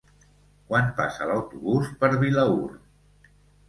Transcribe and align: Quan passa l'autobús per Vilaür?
Quan 0.71 0.89
passa 1.03 1.29
l'autobús 1.33 1.95
per 2.03 2.13
Vilaür? 2.27 2.69